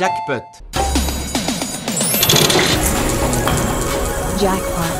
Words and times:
Jackpot. 0.00 0.42
Jackpot. 4.42 4.94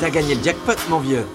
T'as 0.00 0.10
gagné 0.10 0.34
le 0.34 0.42
jackpot, 0.44 0.88
mon 0.88 1.00
vieux. 1.00 1.26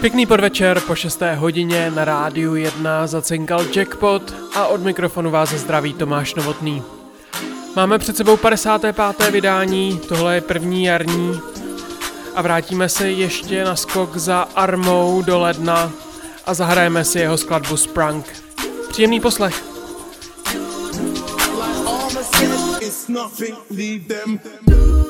Pěkný 0.00 0.26
podvečer 0.26 0.80
po 0.80 0.94
6. 0.94 1.22
hodině 1.36 1.90
na 1.90 2.04
rádiu 2.04 2.54
1 2.54 3.06
zacinkal 3.06 3.64
Jackpot 3.76 4.34
a 4.54 4.66
od 4.66 4.82
mikrofonu 4.82 5.30
vás 5.30 5.50
zdraví 5.50 5.94
Tomáš 5.94 6.34
Novotný. 6.34 6.82
Máme 7.76 7.98
před 7.98 8.16
sebou 8.16 8.36
55. 8.36 9.30
vydání, 9.30 10.00
tohle 10.08 10.34
je 10.34 10.40
první 10.40 10.84
jarní 10.84 11.40
a 12.34 12.42
vrátíme 12.42 12.88
se 12.88 13.10
ještě 13.10 13.64
na 13.64 13.76
skok 13.76 14.16
za 14.16 14.48
Armou 14.54 15.22
do 15.22 15.38
ledna 15.38 15.92
a 16.46 16.54
zahrajeme 16.54 17.04
si 17.04 17.18
jeho 17.18 17.36
skladbu 17.38 17.76
Sprunk. 17.76 18.26
Příjemný 18.88 19.20
poslech. 19.20 19.73
Nothing, 23.08 23.56
leave 23.70 24.08
them. 24.08 25.03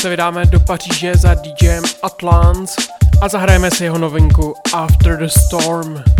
Se 0.00 0.08
vydáme 0.08 0.46
do 0.46 0.60
Paříže 0.60 1.14
za 1.14 1.34
DJem 1.34 1.84
Atlans 2.02 2.76
a 3.20 3.28
zahrajeme 3.28 3.70
si 3.70 3.84
jeho 3.84 3.98
novinku 3.98 4.54
After 4.72 5.16
the 5.18 5.26
Storm. 5.26 6.19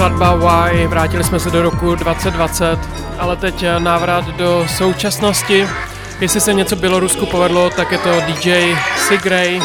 Skladba 0.00 0.34
Why. 0.34 0.86
Vrátili 0.86 1.24
jsme 1.24 1.40
se 1.40 1.50
do 1.50 1.62
roku 1.62 1.94
2020, 1.94 2.78
ale 3.18 3.36
teď 3.36 3.64
návrat 3.78 4.24
do 4.28 4.66
současnosti. 4.68 5.68
Jestli 6.20 6.40
se 6.40 6.52
něco 6.52 6.76
Bělorusku 6.76 7.26
povedlo, 7.26 7.70
tak 7.70 7.92
je 7.92 7.98
to 7.98 8.20
DJ 8.20 8.74
Sigray, 9.08 9.60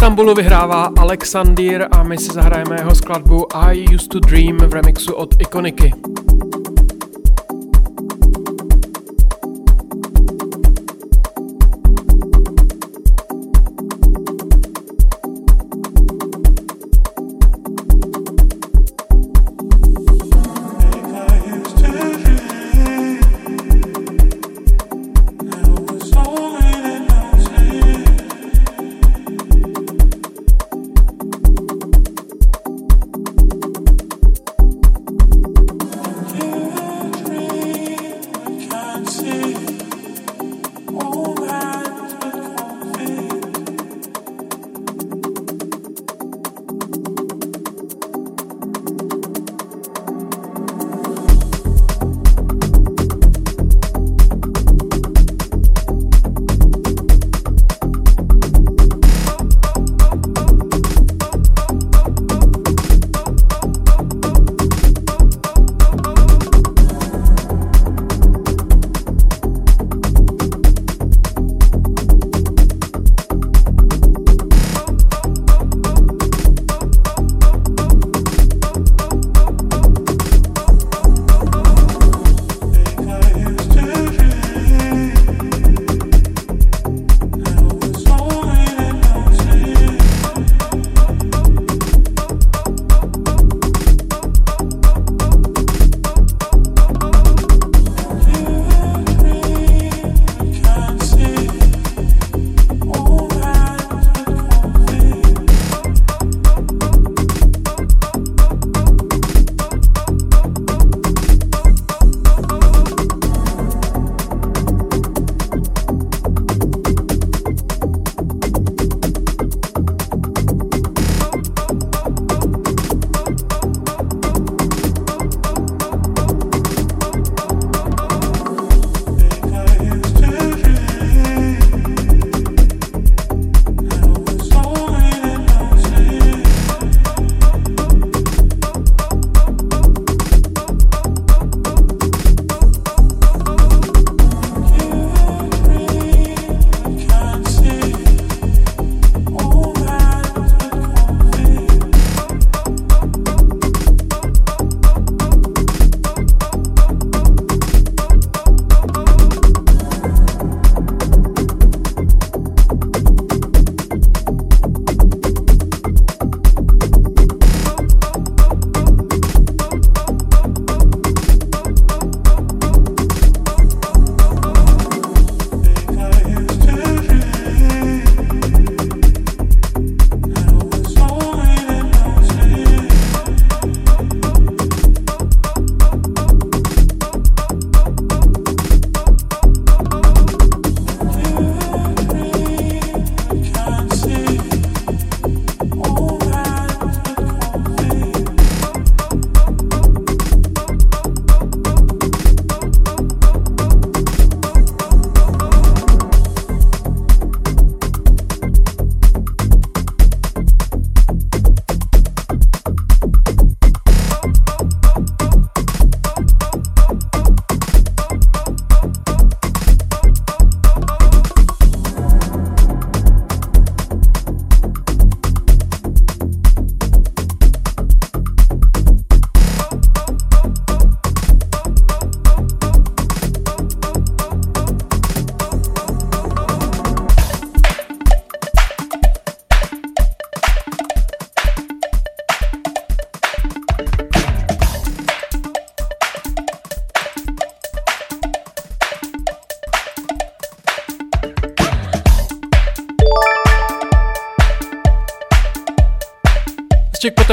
Istanbulu 0.00 0.34
vyhrává 0.34 0.90
Alexander 0.98 1.88
a 1.92 2.02
my 2.02 2.18
si 2.18 2.32
zahrajeme 2.32 2.76
jeho 2.78 2.94
skladbu 2.94 3.46
I 3.56 3.94
Used 3.94 4.08
to 4.08 4.20
Dream 4.20 4.56
v 4.56 4.72
remixu 4.72 5.12
od 5.12 5.34
Ikoniky. 5.40 5.92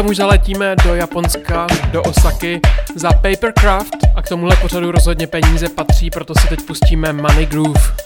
Už 0.09 0.17
zaletíme 0.17 0.75
do 0.83 0.95
Japonska, 0.95 1.67
do 1.91 2.03
Osaky 2.03 2.61
za 2.95 3.09
Papercraft 3.13 3.95
a 4.15 4.21
k 4.21 4.29
tomuhle 4.29 4.55
pořadu 4.55 4.91
rozhodně 4.91 5.27
peníze 5.27 5.69
patří, 5.69 6.09
proto 6.09 6.35
si 6.35 6.47
teď 6.47 6.59
pustíme 6.61 7.13
Money 7.13 7.45
Groove. 7.45 7.96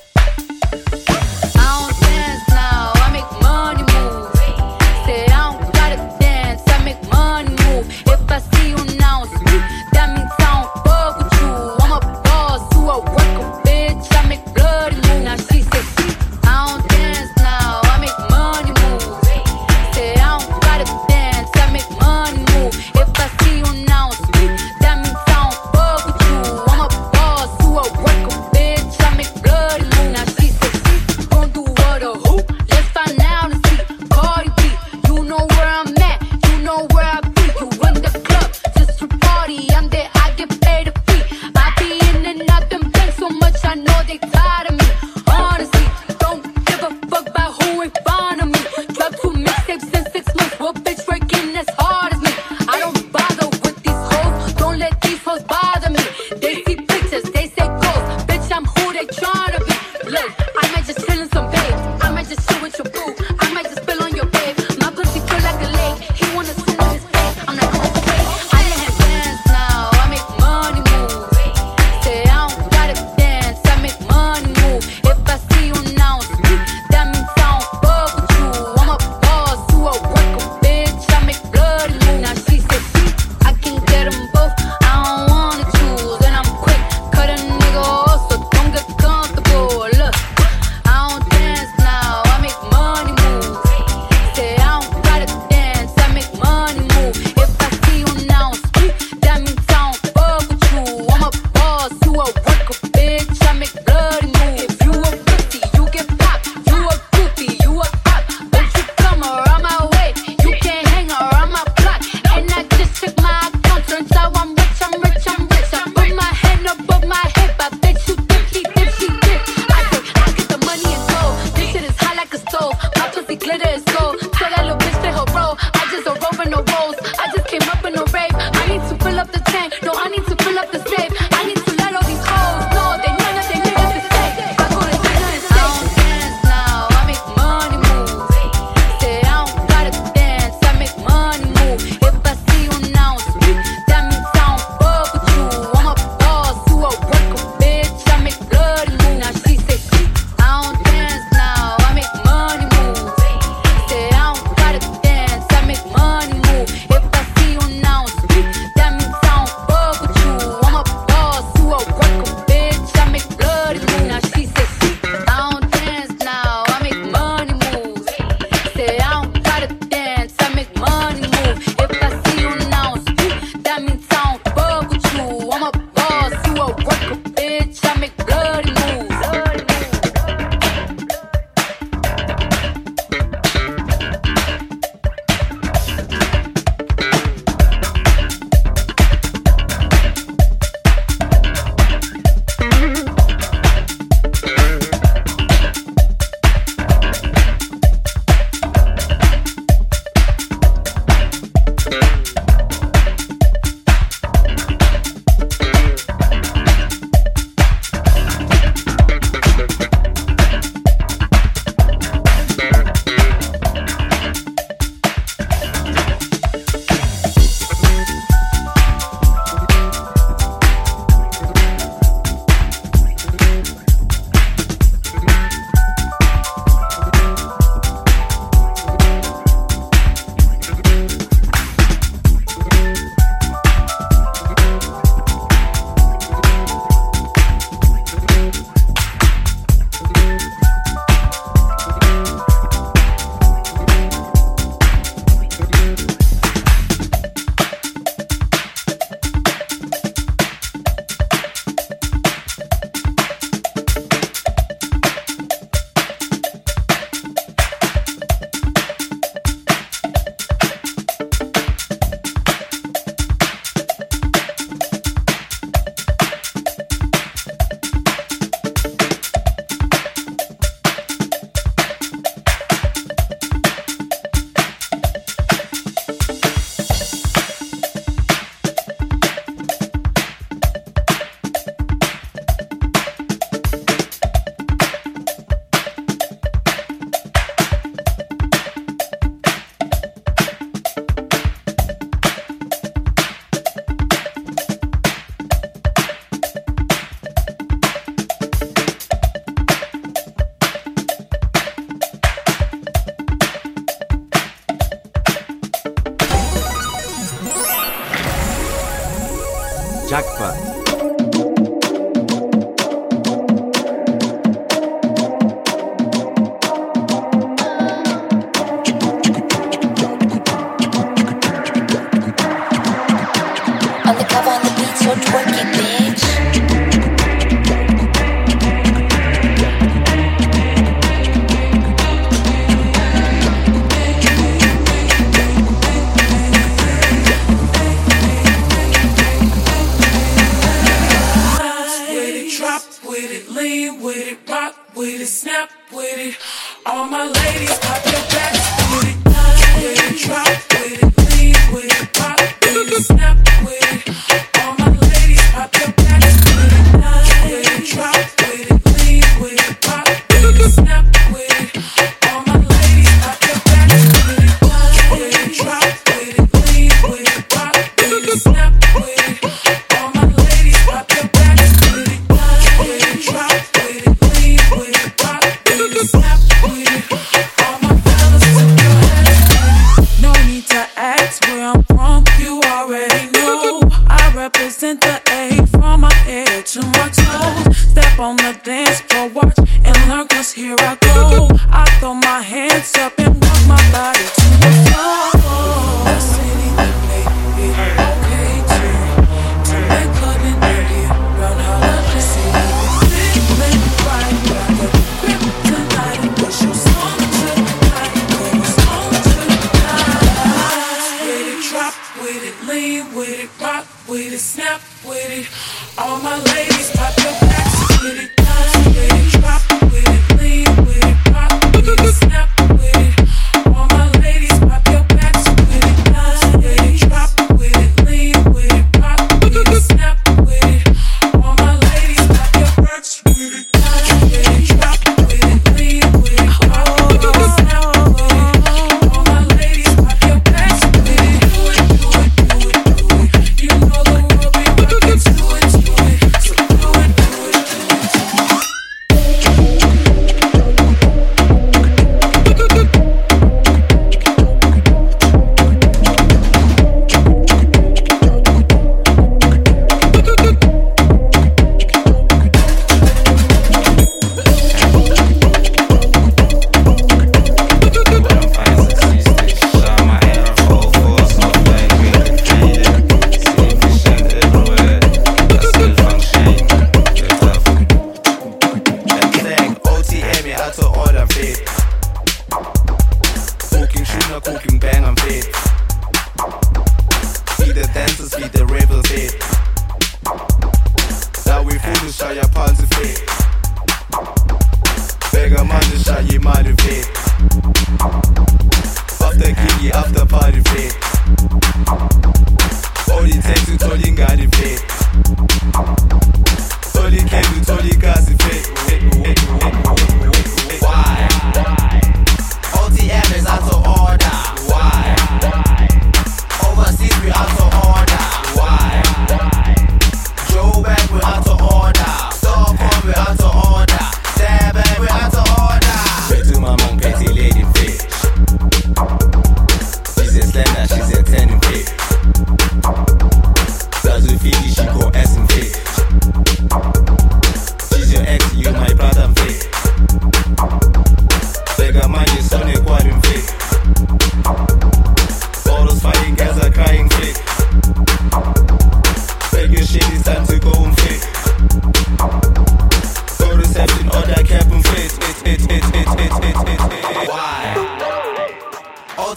with 345.93 346.17
it. 346.17 346.37
All 346.85 347.05
my 347.05 347.25
ladies, 347.25 347.77
pop 347.79 348.03
your 348.05 348.21
backs 348.31 348.59
with 348.91 349.09
it. 349.09 350.27
Drop 350.27 350.70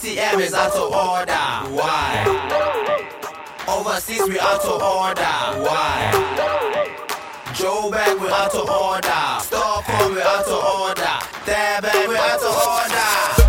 ATM 0.05 0.41
is 0.41 0.53
out 0.53 0.73
of 0.73 0.93
order. 0.93 1.75
Why? 1.75 2.25
Overseas 3.67 4.29
we 4.29 4.39
out 4.39 4.61
of 4.61 4.83
order. 4.83 5.65
Why? 5.65 6.11
Joe 7.55 7.91
Bank, 7.91 8.21
we 8.21 8.29
out 8.29 8.55
of 8.55 8.69
order. 8.69 9.41
Stockholm 9.41 10.15
we 10.15 10.21
out 10.21 10.47
of 10.47 10.63
order. 10.63 11.19
There 11.47 12.09
we 12.09 12.17
out 12.19 12.43
of 12.43 13.39
order. 13.39 13.44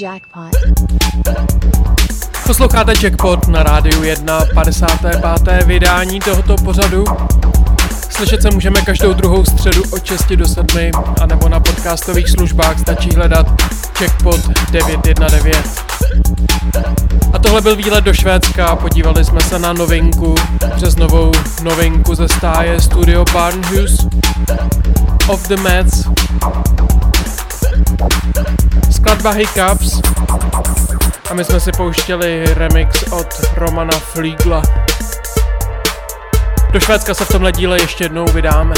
Jackpot. 0.00 0.56
Posloucháte 2.46 2.92
Jackpot 3.02 3.48
na 3.48 3.62
rádiu 3.62 4.02
1, 4.02 4.44
55. 4.54 5.66
vydání 5.66 6.20
tohoto 6.20 6.56
pořadu. 6.56 7.04
Slyšet 8.10 8.42
se 8.42 8.50
můžeme 8.50 8.82
každou 8.82 9.12
druhou 9.12 9.44
středu 9.44 9.82
od 9.90 10.04
6 10.04 10.28
do 10.28 10.48
7, 10.48 10.66
anebo 11.20 11.48
na 11.48 11.60
podcastových 11.60 12.28
službách 12.28 12.78
stačí 12.78 13.14
hledat 13.14 13.46
Jackpot 14.00 14.40
919. 14.70 15.84
A 17.32 17.38
tohle 17.38 17.60
byl 17.60 17.76
výlet 17.76 18.04
do 18.04 18.14
Švédska, 18.14 18.76
podívali 18.76 19.24
jsme 19.24 19.40
se 19.40 19.58
na 19.58 19.72
novinku, 19.72 20.34
přes 20.76 20.96
novou 20.96 21.32
novinku 21.62 22.14
ze 22.14 22.28
stáje 22.28 22.80
Studio 22.80 23.24
Barnhus 23.32 24.06
of 25.28 25.48
the 25.48 25.56
Mets. 25.56 26.08
Skladba 29.08 29.30
Hiccups 29.30 30.00
a 31.30 31.34
my 31.34 31.44
jsme 31.44 31.60
si 31.60 31.72
pouštěli 31.72 32.44
remix 32.54 33.02
od 33.02 33.26
Romana 33.56 33.98
Fliegla. 33.98 34.62
Do 36.72 36.80
Švédska 36.80 37.14
se 37.14 37.24
v 37.24 37.28
tomhle 37.28 37.52
díle 37.52 37.80
ještě 37.80 38.04
jednou 38.04 38.24
vydáme. 38.24 38.74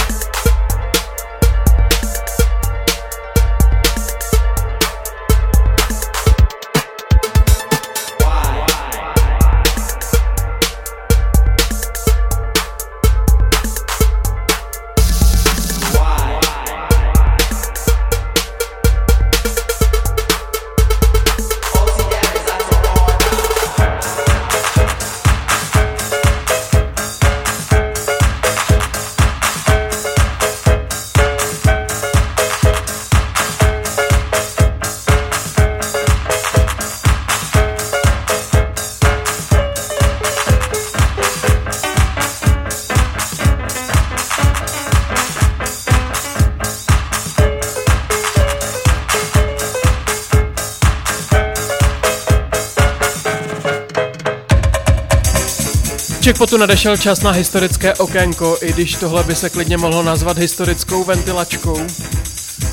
Jackpotu 56.41 56.57
nadešel 56.57 56.97
čas 56.97 57.21
na 57.21 57.31
historické 57.31 57.95
okénko, 57.95 58.59
i 58.63 58.73
když 58.73 58.95
tohle 58.95 59.25
by 59.25 59.35
se 59.35 59.51
klidně 59.51 59.77
mohlo 59.77 60.03
nazvat 60.03 60.39
historickou 60.39 61.05
ventilačkou. 61.05 61.87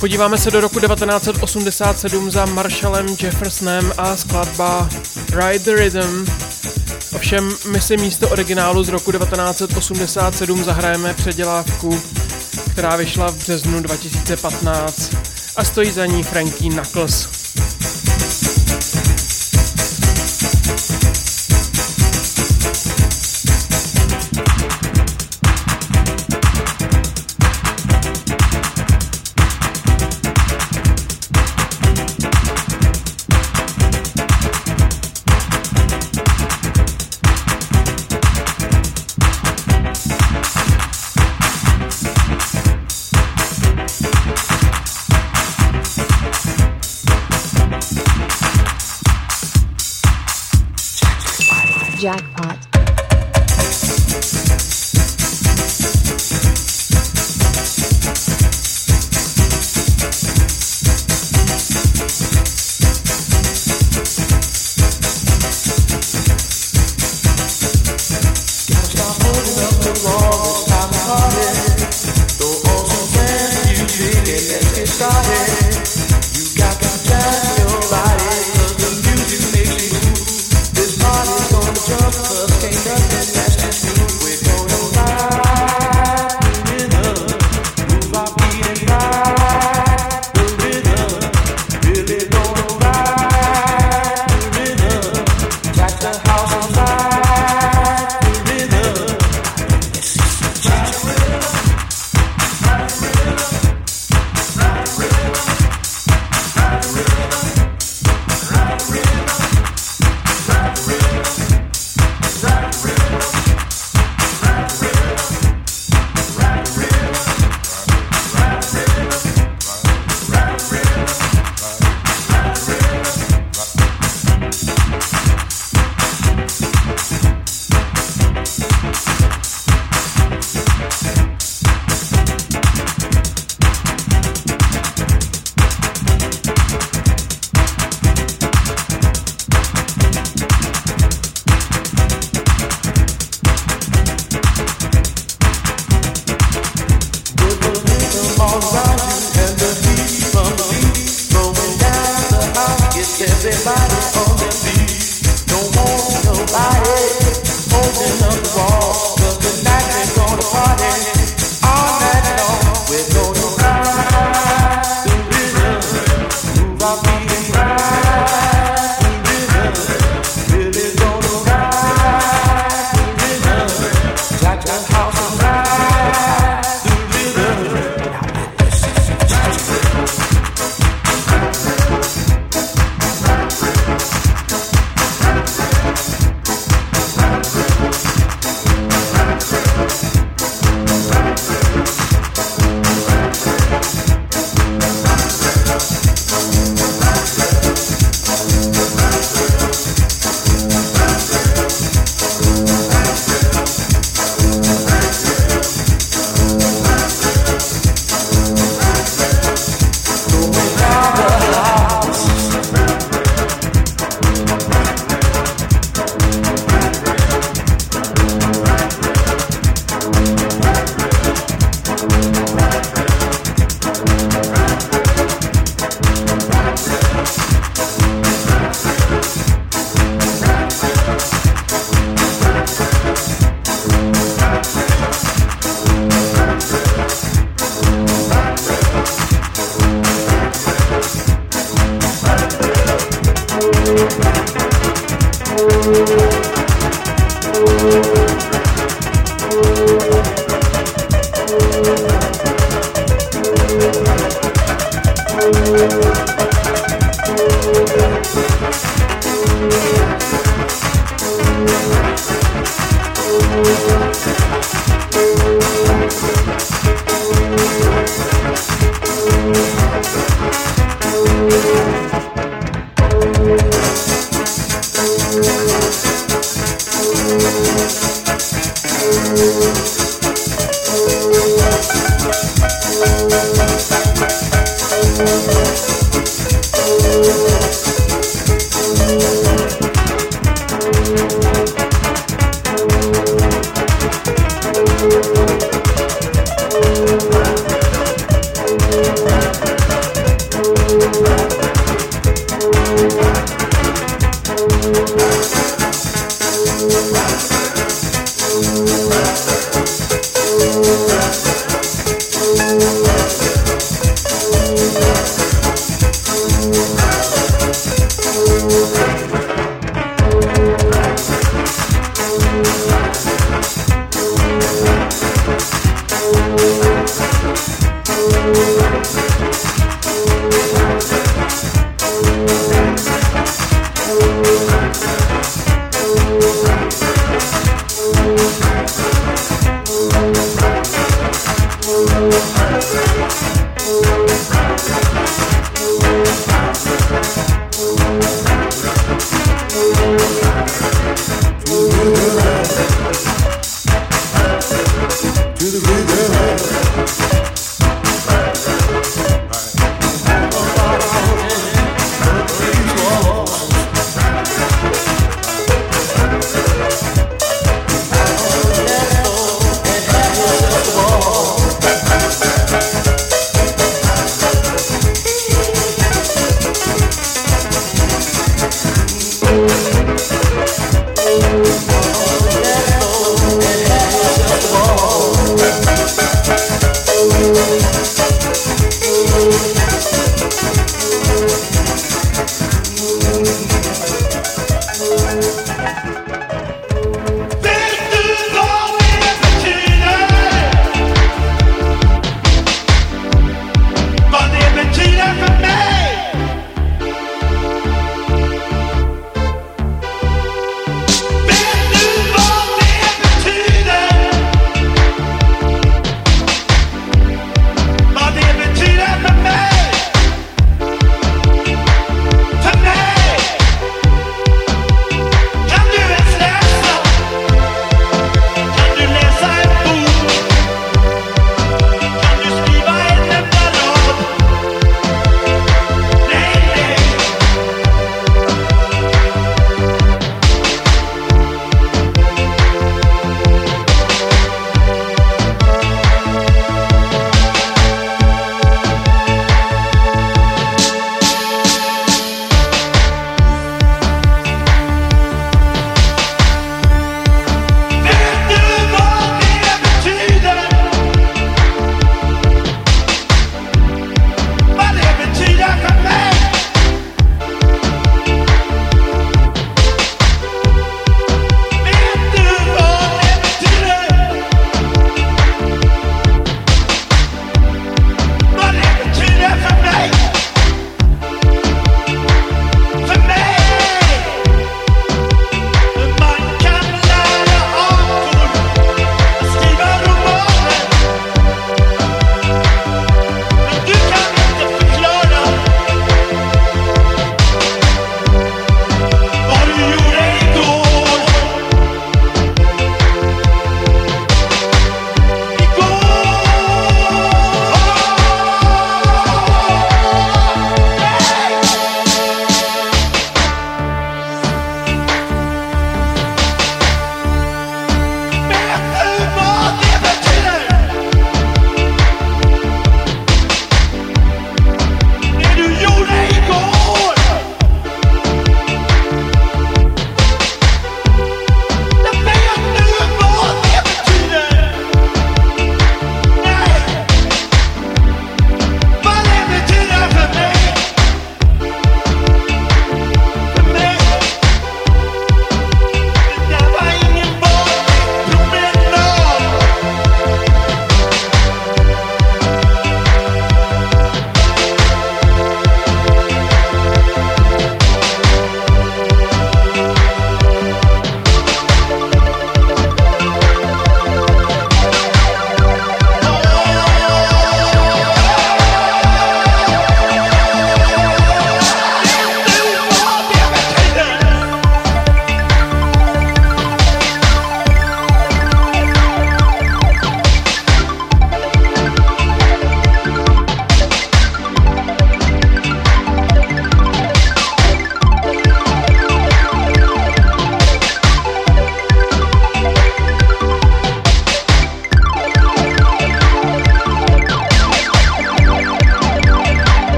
Podíváme 0.00 0.38
se 0.38 0.50
do 0.50 0.60
roku 0.60 0.80
1987 0.80 2.30
za 2.30 2.46
Marshallem 2.46 3.06
Jeffersonem 3.22 3.92
a 3.98 4.16
skladba 4.16 4.88
Ride 5.30 5.58
the 5.58 5.74
Rhythm. 5.74 6.26
Ovšem, 7.14 7.56
my 7.70 7.80
si 7.80 7.96
místo 7.96 8.28
originálu 8.28 8.84
z 8.84 8.88
roku 8.88 9.12
1987 9.12 10.64
zahrajeme 10.64 11.14
předělávku, 11.14 12.00
která 12.70 12.96
vyšla 12.96 13.30
v 13.30 13.36
březnu 13.36 13.80
2015 13.80 15.10
a 15.56 15.64
stojí 15.64 15.90
za 15.90 16.06
ní 16.06 16.22
Frankie 16.22 16.70
Knuckles. 16.70 17.35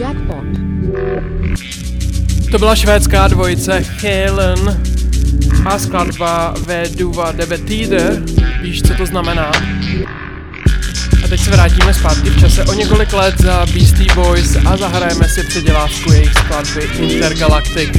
Jackpot. 0.00 0.44
To 2.50 2.58
byla 2.58 2.76
švédská 2.76 3.28
dvojice 3.28 3.84
Helen 4.00 4.82
a 5.66 5.78
skladba 5.78 6.54
Veduva 6.66 7.32
Debetide. 7.32 8.22
Víš, 8.62 8.82
co 8.82 8.94
to 8.94 9.06
znamená? 9.06 9.52
A 11.24 11.28
teď 11.28 11.40
se 11.40 11.50
vrátíme 11.50 11.94
zpátky 11.94 12.30
v 12.30 12.40
čase 12.40 12.64
o 12.64 12.72
několik 12.72 13.12
let 13.12 13.34
za 13.38 13.66
Beastie 13.66 14.14
Boys 14.14 14.56
a 14.66 14.76
zahrajeme 14.76 15.28
si 15.28 15.42
předělávku 15.42 16.12
jejich 16.12 16.34
skladby 16.34 16.82
Intergalactic. 16.98 17.90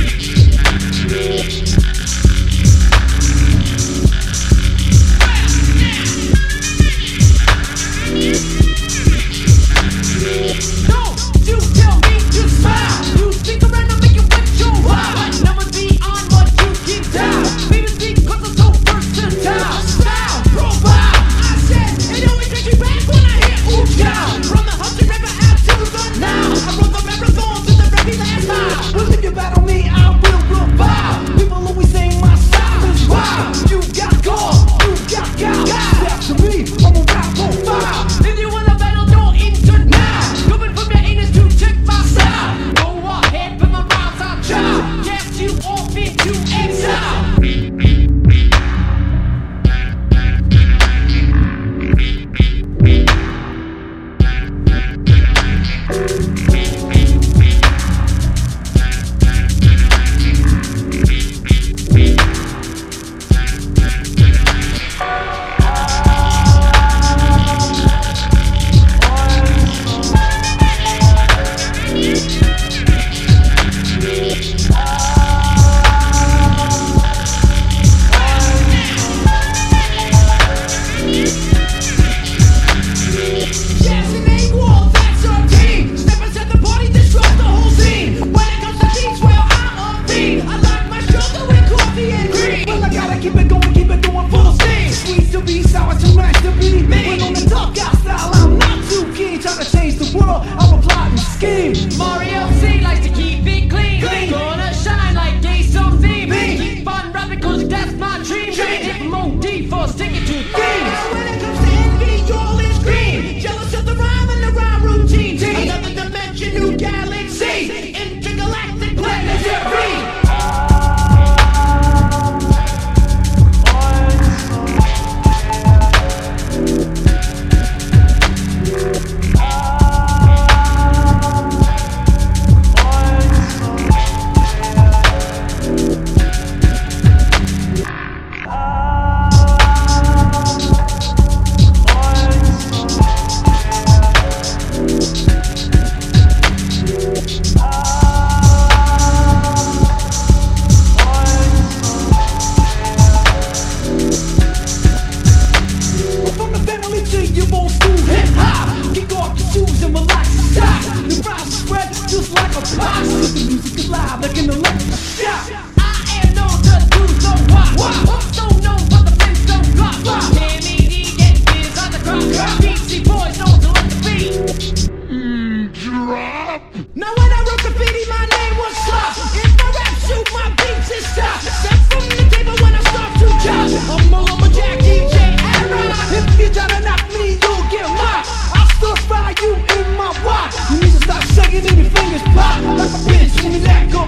I 191.63 192.59
heard 192.63 192.79
a 192.79 192.87
bitch 193.05 193.43
when 193.43 193.53
go, 193.91 194.01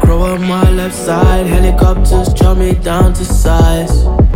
crow 0.00 0.22
on 0.22 0.42
my 0.42 0.70
left 0.70 0.94
side, 0.94 1.46
helicopters 1.46 2.32
drop 2.34 2.58
me 2.58 2.74
down 2.74 3.14
to 3.14 3.24
size. 3.24 4.27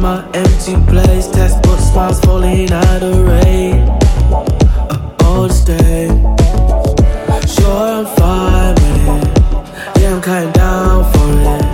my 0.00 0.24
empty 0.32 0.74
place. 0.90 1.28
Textbook 1.28 1.78
smiles 1.78 2.20
falling 2.20 2.72
out 2.72 3.02
of 3.02 3.18
rain. 3.26 3.88
Uh, 4.88 5.16
all 5.24 5.46
this 5.46 5.62
day. 5.64 6.08
Sure, 7.46 7.88
I'm 7.98 8.06
fine 8.16 8.74
with 8.74 9.08
it. 9.14 10.00
Yeah, 10.00 10.14
I'm 10.14 10.22
kinda 10.22 10.52
down 10.52 11.04
for 11.12 11.30
it. 11.52 11.64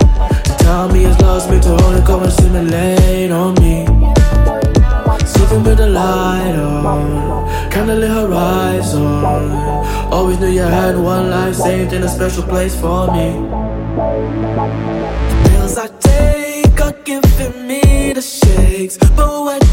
Tell 0.59 0.89
me 0.89 1.05
it's 1.05 1.19
lost 1.21 1.49
me 1.49 1.59
to 1.61 1.71
only 1.85 2.01
come 2.01 2.23
and 2.23 2.33
simulate 2.33 3.31
on 3.31 3.53
me. 3.63 3.85
Sitting 5.25 5.63
with 5.63 5.77
the 5.77 5.87
light 5.87 6.55
on, 6.55 7.71
kinda 7.71 8.07
horizon. 8.07 9.23
Always 10.11 10.39
knew 10.39 10.47
you 10.47 10.61
had 10.61 10.97
one 10.97 11.29
life 11.29 11.55
saved 11.55 11.93
in 11.93 12.03
a 12.03 12.09
special 12.09 12.43
place 12.43 12.75
for 12.75 13.09
me. 13.13 13.27
Feels 15.49 15.77
like 15.77 15.96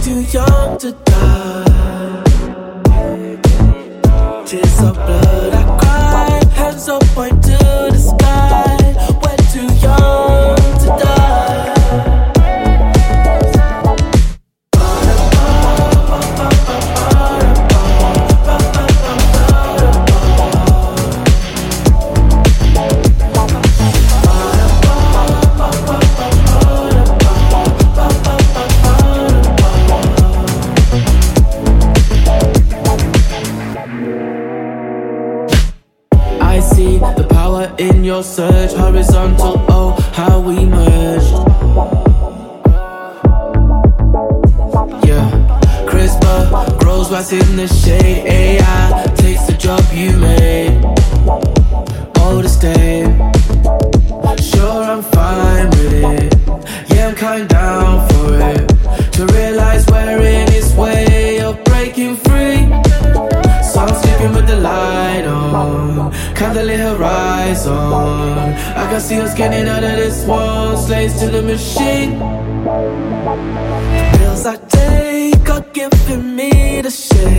too 0.05 0.21
young 0.21 0.77
to 0.77 0.93
die. 0.93 2.25
Tears 4.45 4.81
of 4.83 4.95
blood. 4.97 5.24
why 47.15 47.21
I 47.21 47.23
sit 47.23 47.49
in 47.49 47.57
the 47.57 47.69
shade. 47.69 48.27
Eh, 48.27 48.59
AI 48.59 49.15
takes 49.15 49.47
the 49.47 49.53
job 49.53 49.83
you 49.93 50.11
made. 50.19 50.85
All 52.21 52.39
the 52.43 52.53
same. 52.65 53.13
Sure, 54.51 54.83
I'm 54.93 55.03
fine 55.15 55.69
with 55.77 55.95
it. 56.19 56.33
Yeah, 56.91 57.09
I'm 57.09 57.15
kind 57.15 57.49
down 57.49 58.09
for 58.09 58.31
it. 58.53 58.67
To 59.17 59.27
realize 59.27 59.87
we're 59.87 60.23
in 60.41 60.49
its 60.59 60.75
way 60.75 61.41
of 61.41 61.63
breaking 61.65 62.17
free. 62.27 62.63
So 63.71 63.77
I'm 63.85 63.95
sleeping 64.03 64.33
with 64.37 64.49
the 64.49 64.59
light 64.71 65.25
on. 65.27 66.13
Candlelit 66.39 66.83
horizon. 66.91 67.73
I 68.83 68.85
can 68.91 69.01
see 69.01 69.21
us 69.21 69.35
getting 69.35 69.69
out 69.69 69.85
of 69.85 69.97
this 70.03 70.25
one. 70.27 70.77
Slaves 70.77 71.21
to 71.21 71.29
the 71.29 71.43
machine. 71.43 72.11
Feels 74.19 74.45
like 74.45 74.69
day 74.69 75.04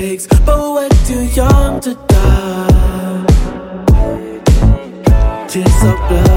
mistakes, 0.06 0.28
but 0.46 0.58
we're 0.58 0.90
too 1.06 1.26
young 1.34 1.80
to 1.82 1.94
die. 2.08 3.26
Tears 5.48 5.84
of 5.84 6.10
blood. 6.10 6.35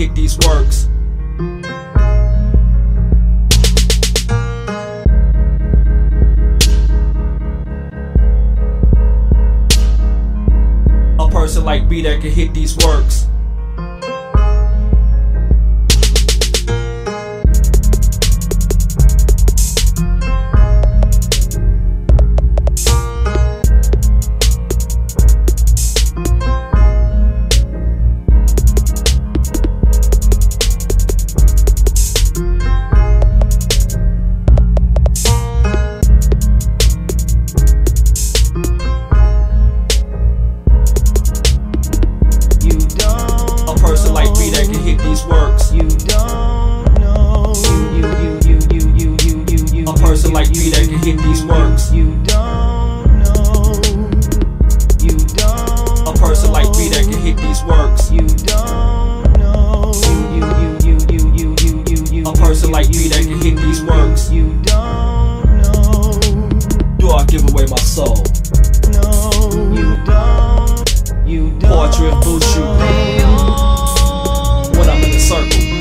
hit 0.00 0.14
these 0.14 0.38
works. 0.46 0.88
A 11.18 11.28
person 11.30 11.66
like 11.66 11.86
B 11.86 12.00
that 12.00 12.22
can 12.22 12.30
hit 12.30 12.54
these 12.54 12.78
works. 12.78 13.19
Portrait. 71.60 72.12
of 72.12 72.20
Bushu. 72.22 72.64
When 74.76 74.88
I'm 74.88 75.02
in 75.02 75.10
the 75.12 75.18
circle. 75.18 75.79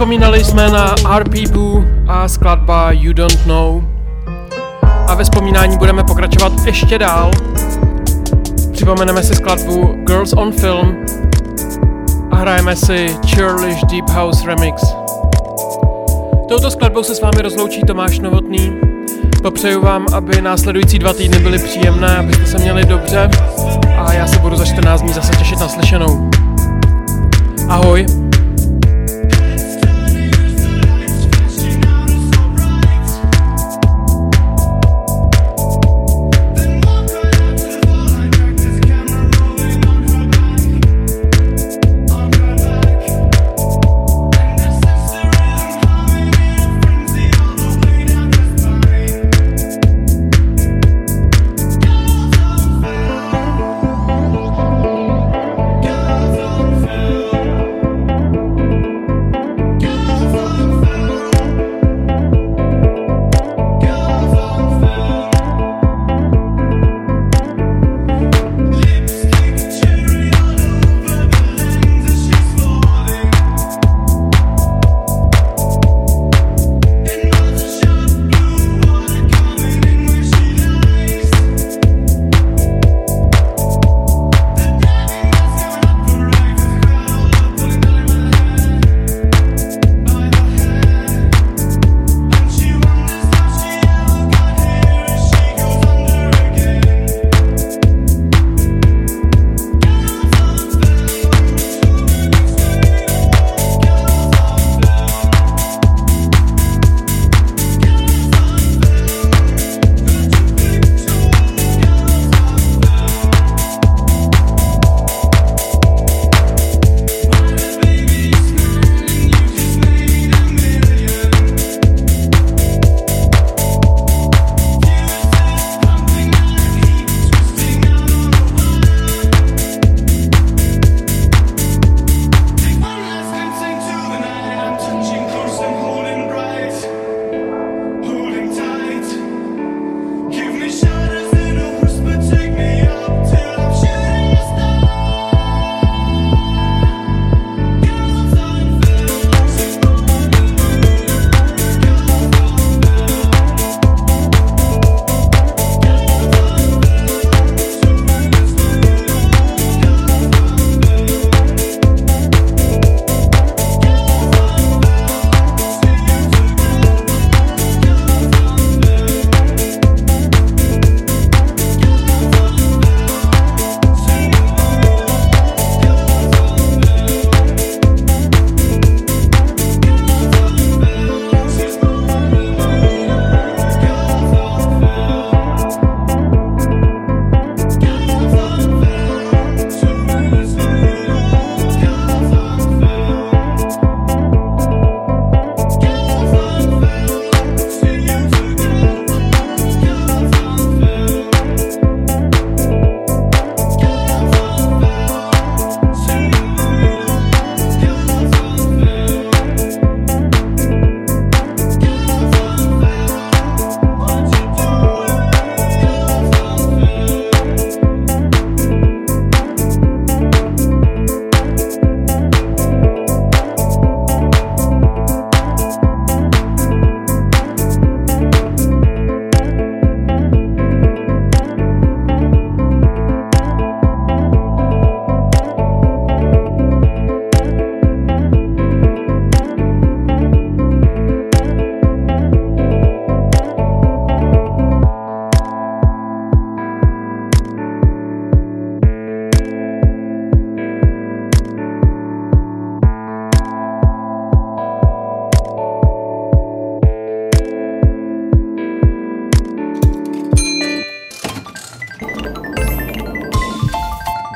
Don't. 0.00 0.10
Zavzpomínali 0.10 0.44
jsme 0.44 0.70
na 0.70 0.94
RP 1.18 1.50
Boo 1.52 1.84
a 2.08 2.28
skladba 2.28 2.92
You 2.92 3.12
Don't 3.12 3.46
Know. 3.46 3.82
A 5.06 5.14
ve 5.14 5.24
vzpomínání 5.24 5.78
budeme 5.78 6.04
pokračovat 6.04 6.52
ještě 6.66 6.98
dál. 6.98 7.30
Připomeneme 8.72 9.22
si 9.22 9.34
skladbu 9.34 9.94
Girls 10.06 10.32
on 10.32 10.52
Film 10.52 10.96
a 12.30 12.36
hrajeme 12.36 12.76
si 12.76 13.16
Churlish 13.34 13.84
Deep 13.84 14.10
House 14.10 14.46
Remix. 14.46 14.82
Touto 16.48 16.70
skladbou 16.70 17.02
se 17.02 17.14
s 17.14 17.20
vámi 17.20 17.42
rozloučí 17.42 17.80
Tomáš 17.80 18.18
Novotný. 18.18 18.72
Popřeju 19.42 19.80
vám, 19.80 20.06
aby 20.12 20.42
následující 20.42 20.98
dva 20.98 21.12
týdny 21.12 21.38
byly 21.38 21.58
příjemné, 21.58 22.16
abyste 22.16 22.46
se 22.46 22.58
měli 22.58 22.84
dobře 22.84 23.30
a 23.98 24.12
já 24.12 24.26
se 24.26 24.38
budu 24.38 24.56
za 24.56 24.64
14 24.64 25.02
dní 25.02 25.12
zase 25.12 25.32
těšit 25.36 25.60
na 25.60 25.68
slyšenou. 25.68 26.30
Ahoj. 27.68 28.19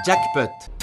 Jackpot. 0.04 0.73